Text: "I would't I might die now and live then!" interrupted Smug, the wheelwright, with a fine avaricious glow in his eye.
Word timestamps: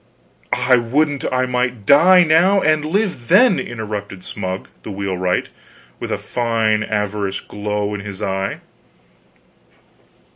"I 0.51 0.77
would't 0.77 1.31
I 1.31 1.45
might 1.45 1.85
die 1.85 2.23
now 2.23 2.59
and 2.59 2.83
live 2.83 3.27
then!" 3.27 3.59
interrupted 3.59 4.23
Smug, 4.23 4.67
the 4.81 4.89
wheelwright, 4.89 5.49
with 5.99 6.11
a 6.11 6.17
fine 6.17 6.81
avaricious 6.81 7.39
glow 7.45 7.93
in 7.93 7.99
his 8.01 8.19
eye. 8.19 8.61